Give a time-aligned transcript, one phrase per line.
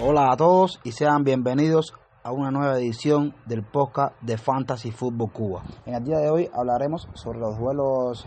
[0.00, 5.32] Hola a todos y sean bienvenidos a una nueva edición del podcast de Fantasy Football
[5.32, 5.62] Cuba.
[5.86, 8.26] En el día de hoy hablaremos sobre los duelos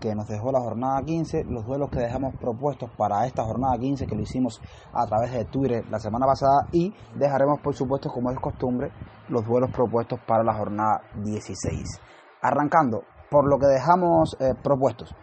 [0.00, 4.06] que nos dejó la jornada 15, los duelos que dejamos propuestos para esta jornada 15
[4.06, 4.60] que lo hicimos
[4.92, 8.92] a través de Twitter la semana pasada y dejaremos por supuesto como es costumbre
[9.28, 12.00] los duelos propuestos para la jornada 16.
[12.42, 15.14] Arrancando por lo que dejamos eh, propuestos.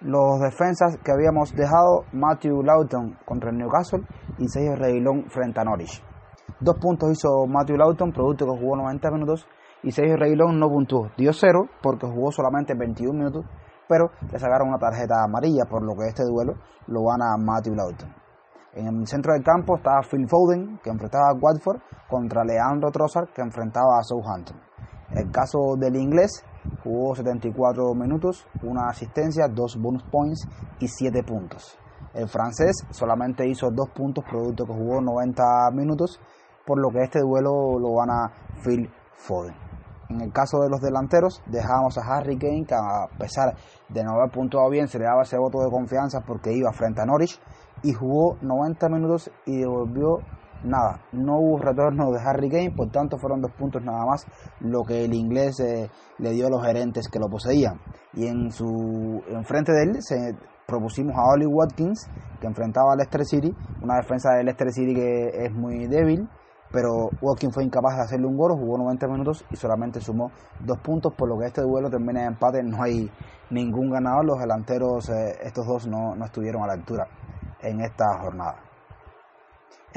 [0.00, 4.04] Los defensas que habíamos dejado, Matthew Lawton contra el Newcastle
[4.38, 6.02] y Sergio Reguilón frente a Norwich.
[6.60, 9.46] Dos puntos hizo Matthew Lawton, producto que jugó 90 minutos,
[9.82, 11.10] y Sergio Reguilón no puntuó.
[11.16, 13.44] Dio cero porque jugó solamente 21 minutos,
[13.88, 16.54] pero le sacaron una tarjeta amarilla, por lo que este duelo
[16.86, 18.14] lo gana Matthew Lawton.
[18.74, 23.28] En el centro del campo estaba Phil Foden, que enfrentaba a Watford, contra Leandro Trossard,
[23.32, 24.60] que enfrentaba a Southampton.
[25.12, 26.44] El caso del inglés,
[26.82, 30.46] jugó 74 minutos, una asistencia, dos bonus points
[30.80, 31.78] y 7 puntos.
[32.14, 36.18] El francés solamente hizo dos puntos, producto que jugó 90 minutos,
[36.64, 38.32] por lo que este duelo lo gana
[38.64, 39.54] Phil Foden.
[40.08, 43.56] En el caso de los delanteros, dejamos a Harry Kane, que a pesar
[43.88, 47.00] de no haber puntuado bien, se le daba ese voto de confianza porque iba frente
[47.00, 47.40] a Norwich
[47.82, 50.20] y jugó 90 minutos y devolvió
[50.64, 54.26] nada, no hubo retorno de Harry Kane, por tanto fueron dos puntos nada más
[54.60, 57.80] lo que el inglés eh, le dio a los gerentes que lo poseían.
[58.14, 60.34] Y en su enfrente de él se
[60.66, 62.08] propusimos a Oli Watkins,
[62.40, 66.28] que enfrentaba al Leicester City, una defensa del Leicester City que es muy débil,
[66.72, 70.78] pero Watkins fue incapaz de hacerle un gol, jugó 90 minutos y solamente sumó dos
[70.78, 73.10] puntos, por lo que este duelo termina en empate, no hay
[73.50, 77.06] ningún ganador, los delanteros, eh, estos dos no, no estuvieron a la altura
[77.62, 78.65] en esta jornada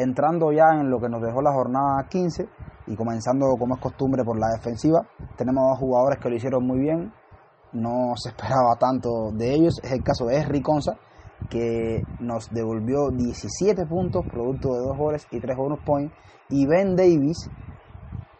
[0.01, 2.47] entrando ya en lo que nos dejó la jornada 15
[2.87, 5.05] y comenzando como es costumbre por la defensiva,
[5.35, 7.11] tenemos dos jugadores que lo hicieron muy bien,
[7.73, 10.93] no se esperaba tanto de ellos, es el caso de Henry Conza,
[11.49, 16.13] que nos devolvió 17 puntos, producto de dos goles y tres bonus points,
[16.49, 17.49] y Ben Davis,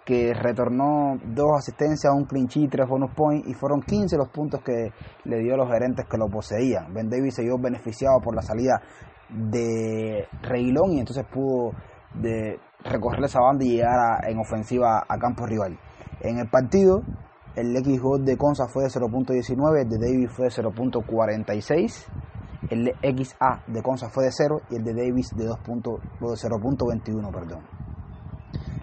[0.06, 4.62] que retornó dos asistencias, un clinch y tres bonus points, y fueron 15 los puntos
[4.64, 4.92] que
[5.26, 6.94] le dio a los gerentes que lo poseían.
[6.94, 8.82] Ben Davis se vio beneficiado por la salida
[9.30, 11.72] de Reguilón y entonces pudo
[12.14, 15.78] de recorrer esa banda y llegar en ofensiva a campo rival.
[16.22, 17.04] En el partido,
[17.56, 22.06] el X gol de Conza fue de 0.19, el de Davis fue de 0.46,
[22.70, 27.64] el XA de Conza fue de 0 y el de Davis de 0.21, perdón.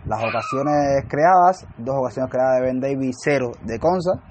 [0.06, 4.22] Las ocasiones creadas, dos ocasiones creadas de Ben Davis, 0 de Conza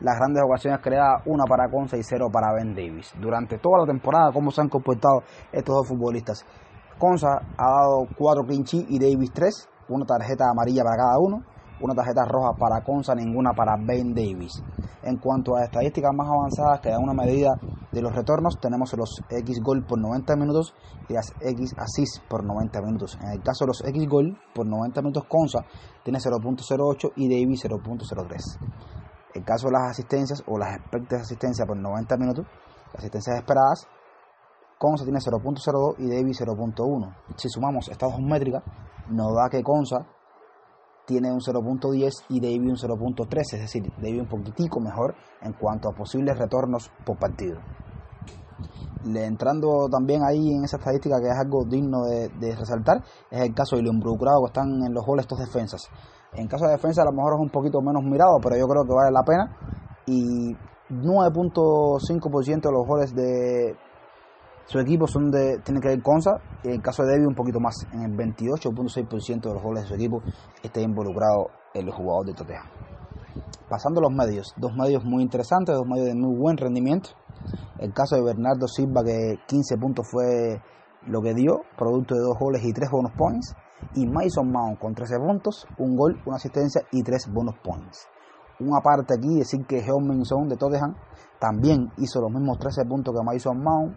[0.00, 3.12] las grandes ocasiones creadas, una para Conza y cero para Ben Davis.
[3.20, 5.22] Durante toda la temporada, cómo se han comportado
[5.52, 6.44] estos dos futbolistas.
[6.98, 11.42] Conza ha dado cuatro clinchi y Davis tres, una tarjeta amarilla para cada uno,
[11.80, 14.62] una tarjeta roja para Conza, ninguna para Ben Davis.
[15.02, 17.54] En cuanto a estadísticas más avanzadas que dan una medida
[17.90, 20.74] de los retornos, tenemos los X gol por 90 minutos
[21.08, 23.18] y las X assist por 90 minutos.
[23.22, 25.60] En el caso de los X gol por 90 minutos, Conza
[26.04, 28.99] tiene 0.08 y Davis 0.03.
[29.40, 32.46] El caso de las asistencias o las expectativas de asistencia por 90 minutos,
[32.94, 33.88] asistencias esperadas,
[34.76, 37.16] Consa tiene 0.02 y Davis 0.1.
[37.36, 38.62] Si sumamos estas dos métricas,
[39.08, 40.06] nos da que Consa
[41.06, 45.88] tiene un 0.10 y Davis un 0.13, es decir, Davis un poquitico mejor en cuanto
[45.88, 47.60] a posibles retornos por partido.
[49.06, 53.54] Entrando también ahí en esa estadística que es algo digno de, de resaltar, es el
[53.54, 55.88] caso de lo involucrado que están en los goles estos defensas.
[56.34, 58.84] En caso de defensa a lo mejor es un poquito menos mirado, pero yo creo
[58.84, 59.50] que vale la pena.
[60.06, 60.54] Y
[60.90, 63.76] 9.5% de los goles de
[64.66, 66.20] su equipo son de tiene que ver con.
[66.62, 67.86] Y en el caso de David un poquito más.
[67.92, 70.22] En el 28.6% de los goles de su equipo
[70.62, 72.66] está involucrado el jugador de Tottenham.
[73.68, 77.10] Pasando a los medios, dos medios muy interesantes, dos medios de muy buen rendimiento.
[77.78, 80.60] El caso de Bernardo Silva, que 15 puntos fue
[81.06, 83.54] lo que dio, producto de dos goles y tres bonus points
[83.94, 88.08] y Mason Mount con 13 puntos, un gol, una asistencia y 3 bonus points.
[88.60, 90.94] Una parte aquí decir que Heung-Min Son de Tottenham
[91.38, 93.96] también hizo los mismos 13 puntos que Mason Mount,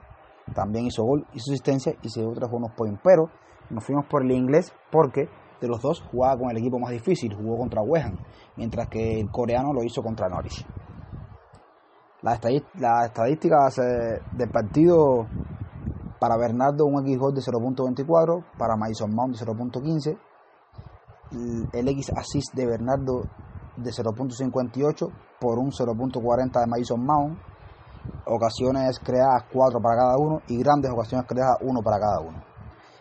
[0.54, 3.30] también hizo gol, hizo asistencia y se dio 3 bonus points, pero
[3.69, 5.28] nos fuimos por el inglés porque
[5.60, 8.16] de los dos jugaba con el equipo más difícil, jugó contra West
[8.58, 10.66] mientras que el coreano lo hizo contra Norwich.
[12.22, 12.40] Las
[13.06, 15.28] estadísticas eh, del partido
[16.24, 20.18] para Bernardo un X gol de 0.24, para Mason Mount de 0.15,
[21.74, 23.24] el X assist de Bernardo
[23.75, 25.12] de 0.58
[25.42, 27.38] por un 0.40 de Mason Mount,
[28.25, 32.42] ocasiones creadas 4 para cada uno y grandes ocasiones creadas 1 para cada uno.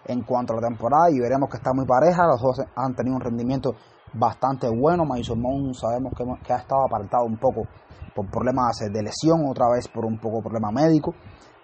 [0.06, 3.14] En cuanto a la temporada, y veremos que está muy pareja, los dos han tenido
[3.14, 3.76] un rendimiento
[4.14, 5.04] bastante bueno.
[5.04, 7.69] Mason Mount sabemos que, que, ha estado apartado un poco
[8.16, 11.14] por problemas de lesión, otra vez por un poco problema médico.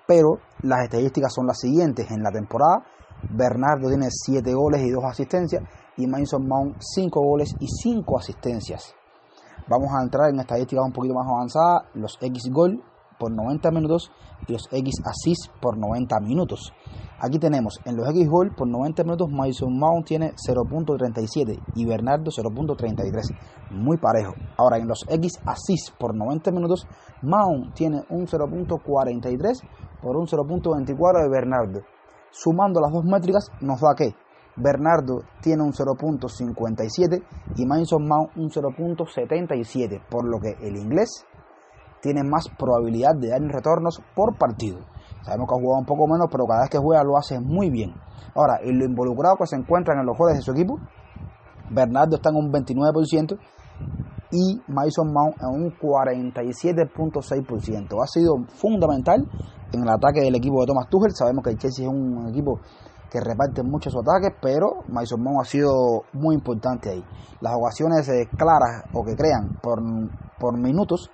[0.09, 2.11] Pero las estadísticas son las siguientes.
[2.11, 2.83] En la temporada,
[3.29, 5.63] Bernardo tiene 7 goles y 2 asistencias
[5.99, 8.95] y Mason Mount 5 goles y 5 asistencias.
[9.69, 12.83] Vamos a entrar en estadísticas un poquito más avanzadas, los X gol
[13.19, 14.11] por 90 minutos
[14.47, 16.73] y los X assist por 90 minutos.
[17.21, 22.31] Aquí tenemos en los X gol por 90 minutos Mason Mount tiene 0.37 y Bernardo
[22.31, 23.37] 0.33,
[23.71, 24.35] muy parejo.
[24.57, 26.87] Ahora en los X assist por 90 minutos
[27.23, 29.63] Mount tiene un 0.43
[30.01, 31.81] por un 0.24 de Bernardo.
[32.31, 34.15] Sumando las dos métricas nos da que
[34.55, 37.23] Bernardo tiene un 0.57
[37.57, 41.27] y Mason Mount un 0.77, por lo que el inglés
[42.01, 44.79] tiene más probabilidad de dar retornos por partido.
[45.23, 47.71] Sabemos que ha jugado un poco menos, pero cada vez que juega lo hace muy
[47.71, 47.95] bien.
[48.35, 50.79] Ahora, en lo involucrado que se encuentran en los goles de su equipo,
[51.71, 53.39] Bernardo está en un 29%
[54.31, 58.03] y Mason Mount en un 47.6%.
[58.03, 59.29] Ha sido fundamental
[59.73, 61.13] en el ataque del equipo de Thomas Tuchel.
[61.15, 62.61] Sabemos que el Chelsea es un equipo
[63.11, 67.05] que reparte muchos ataques, pero Mason Mount ha sido muy importante ahí.
[67.41, 69.81] Las ocasiones eh, claras o que crean por,
[70.39, 71.11] por minutos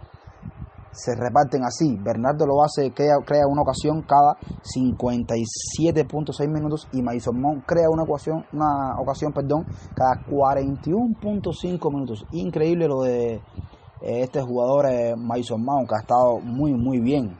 [0.94, 1.96] se reparten así.
[2.00, 8.04] Bernardo lo hace, crea, crea una ocasión cada 57.6 minutos y Mason Mount crea una
[8.04, 12.24] ocasión, una ocasión perdón, cada 41.5 minutos.
[12.32, 13.40] Increíble lo de eh,
[14.00, 17.36] este jugador eh, Mason Mount que ha estado muy muy bien.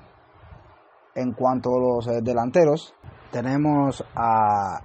[1.15, 2.93] En cuanto a los eh, delanteros,
[3.31, 4.81] tenemos a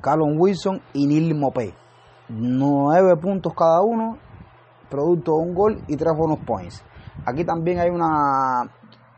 [0.00, 1.74] Callum Wilson y Neil Mopé.
[2.28, 4.18] 9 puntos cada uno,
[4.88, 6.84] producto de un gol y 3 bonus points.
[7.24, 8.70] Aquí también hay una,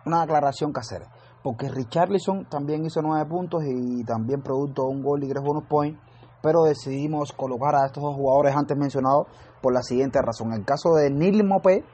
[0.07, 1.03] una aclaración que hacer,
[1.43, 6.01] porque Richarlison también hizo 9 puntos y también producto un gol y 3 bonus points,
[6.43, 9.27] pero decidimos colocar a estos dos jugadores antes mencionados
[9.61, 10.49] por la siguiente razón.
[10.53, 11.85] En el caso de Neil Mopé,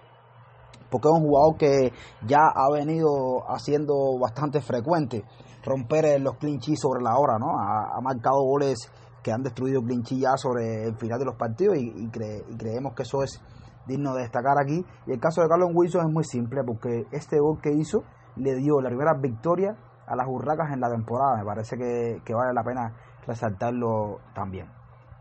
[0.91, 1.93] porque es un jugador que
[2.26, 5.25] ya ha venido haciendo bastante frecuente
[5.64, 7.59] romper los clinches sobre la hora, ¿no?
[7.59, 8.79] Ha, marcado goles
[9.23, 13.25] que han destruido clinches ya sobre el final de los partidos y, creemos que eso
[13.25, 13.41] es
[13.87, 14.85] digno de destacar aquí.
[15.06, 18.05] Y el caso de Carlos Wilson es muy simple porque este gol que hizo
[18.37, 21.37] le dio la primera victoria a las Urracas en la temporada.
[21.38, 22.94] Me parece que, vale la pena
[23.27, 24.69] resaltarlo también.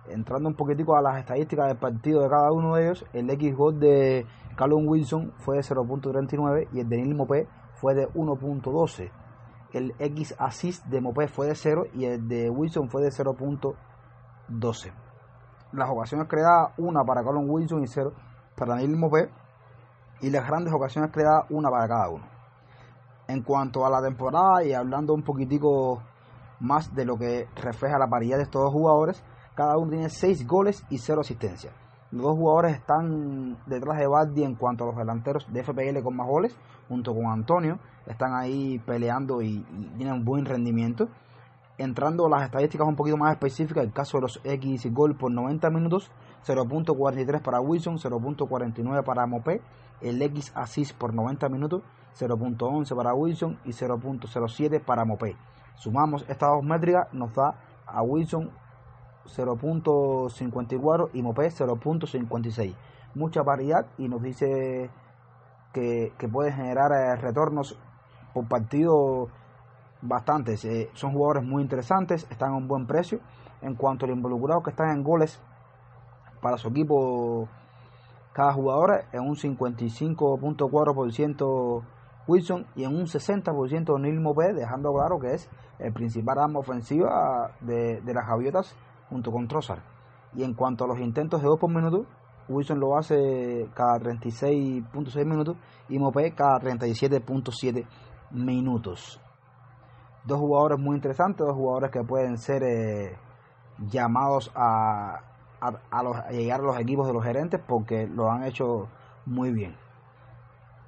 [0.08, 3.56] Entrando un poquitico a las estadísticas del partido de cada uno de ellos, el X
[3.56, 4.26] gol de
[4.56, 9.12] Callum Wilson fue de 0.39 y el de Neil Mopé fue de 1.12.
[9.74, 14.94] El X assist de Mopé fue de 0 y el de Wilson fue de 0.12.
[15.74, 18.14] Las ocasiones creadas, una para Callum Wilson y 0
[18.56, 19.30] para Neil Mopé.
[20.22, 22.26] Y las grandes ocasiones creadas, una para cada uno.
[23.28, 26.02] En cuanto a la temporada y hablando un poquitico
[26.60, 29.24] más de lo que refleja la paridad de estos dos jugadores,
[29.56, 31.74] cada uno tiene 6 goles y 0 asistencias.
[32.12, 36.16] Los dos jugadores están detrás de Baldi en cuanto a los delanteros de FPL con
[36.16, 36.56] más goles,
[36.88, 37.80] junto con Antonio.
[38.06, 39.66] Están ahí peleando y,
[39.98, 41.10] tienen un buen rendimiento.
[41.78, 45.32] Entrando a las estadísticas un poquito más específicas, el caso de los X gol por
[45.32, 46.12] 90 minutos,
[46.46, 49.62] 0.43 para Wilson, 0.49 para Mopé,
[50.02, 51.82] el X assist por 90 minutos,
[52.20, 55.36] 0.11 para Wilson y 0.07 para Mopé.
[55.76, 57.56] Sumamos estas dos métricas, nos da
[57.86, 58.52] a Wilson
[59.26, 62.76] 0.54 y Mopé 0.56.
[63.16, 64.90] Mucha variedad y nos dice
[65.74, 67.78] que, puede generar eh, retornos
[68.34, 69.30] por partido
[70.02, 70.64] bastantes.
[70.66, 73.20] Eh, son jugadores muy interesantes, están a un buen precio.
[73.62, 75.42] En cuanto a los involucrados que están en goles
[76.46, 77.50] para su equipo,
[78.32, 81.82] cada jugador en un 55.4%
[82.28, 85.50] Wilson y en un 60% Neil Mopé, dejando claro que es
[85.80, 88.76] el principal arma ofensiva de, de las Javiotas
[89.10, 89.82] junto con Trossard.
[90.36, 92.06] Y en cuanto a los intentos de 2 por minuto,
[92.48, 95.58] Wilson lo hace cada 36.6 minutos
[95.90, 97.88] y Mopé cada 37.7
[98.34, 99.20] minutos.
[100.26, 103.18] Dos jugadores muy interesantes, dos jugadores que pueden ser eh,
[103.90, 108.88] llamados a, a, llegar a los equipos de los gerentes porque lo han hecho
[109.26, 109.76] muy bien.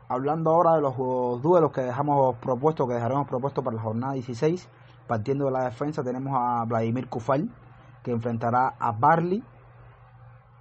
[0.10, 0.96] Hablando ahora de los
[1.42, 4.70] duelos que dejamos propuestos, que dejaremos propuestos para la jornada 16,
[5.06, 7.50] partiendo de la defensa tenemos a Vladimir Kufal,
[8.04, 9.44] que enfrentará a Barley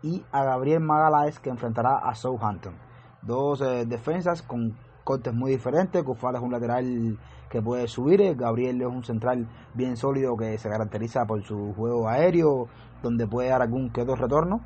[0.03, 2.75] y a Gabriel Magaláes que enfrentará a Southampton.
[3.23, 6.03] Dos eh, defensas con cortes muy diferentes.
[6.03, 8.21] Kufal es un lateral que puede subir.
[8.21, 12.67] Eh, Gabriel es un central bien sólido que se caracteriza por su juego aéreo,
[13.03, 14.61] donde puede dar algún que otro retorno.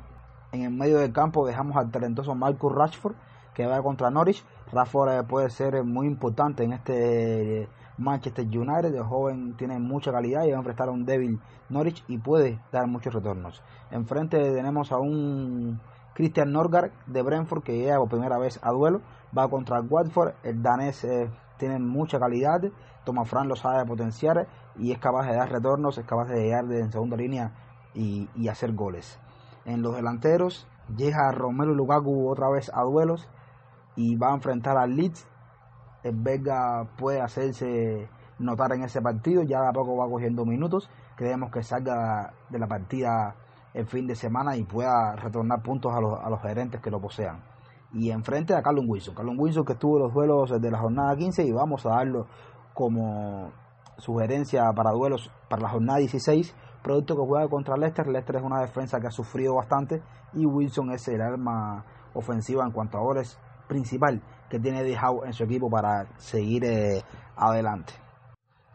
[0.51, 3.15] En el medio del campo dejamos al talentoso Marcus Rashford
[3.53, 4.43] que va contra Norwich.
[4.71, 8.95] Rashford eh, puede ser muy importante en este Manchester United.
[8.95, 12.59] El joven tiene mucha calidad y va a enfrentar a un débil Norwich y puede
[12.71, 13.61] dar muchos retornos.
[13.91, 15.79] Enfrente tenemos a un
[16.13, 19.01] Christian Norgard de Brentford que llega por primera vez a duelo.
[19.37, 20.33] Va contra Watford.
[20.43, 22.61] El danés eh, tiene mucha calidad.
[23.05, 26.65] Thomas Fran lo sabe potenciar y es capaz de dar retornos, es capaz de llegar
[26.71, 27.51] en segunda línea
[27.93, 29.19] y, y hacer goles.
[29.65, 33.27] En los delanteros llega Romelu Lukaku otra vez a duelos
[33.95, 35.27] y va a enfrentar al Leeds.
[36.03, 40.89] El Vega puede hacerse notar en ese partido, ya de a poco va cogiendo minutos.
[41.15, 43.35] Creemos que salga de la partida
[43.73, 46.99] el fin de semana y pueda retornar puntos a los, a los gerentes que lo
[46.99, 47.43] posean.
[47.93, 49.15] Y enfrente a Carlos Wilson.
[49.15, 52.27] Carlos Wilson que estuvo en los duelos de la jornada 15 y vamos a darlo
[52.73, 53.51] como
[53.97, 58.07] sugerencia para duelos para la jornada 16 producto que juega contra Leicester.
[58.07, 60.01] Leicester es una defensa que ha sufrido bastante
[60.33, 63.37] y Wilson es el arma ofensiva en cuanto a goles
[63.67, 67.03] principal que tiene De en su equipo para seguir eh,
[67.37, 67.93] adelante.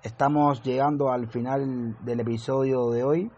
[0.03, 3.31] Estamos llegando al final del episodio de hoy.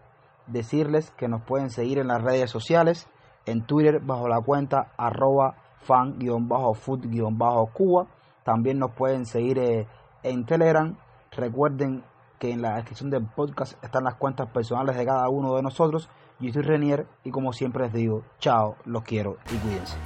[0.49, 3.07] Decirles que nos pueden seguir en las redes sociales,
[3.45, 8.07] en Twitter bajo la cuenta arroba fan-food-cuba.
[8.43, 9.87] También nos pueden seguir eh,
[10.23, 10.97] en Telegram.
[11.31, 12.03] Recuerden
[12.39, 16.09] que en la descripción del podcast están las cuentas personales de cada uno de nosotros.
[16.39, 19.97] Yo soy Renier y como siempre les digo, chao, los quiero y cuídense.